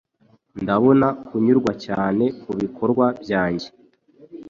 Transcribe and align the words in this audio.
Ndabona 0.61 1.07
kunyurwa 1.27 1.71
cyane 1.85 2.23
kubikorwa 2.41 3.05
byanjye 3.23 3.67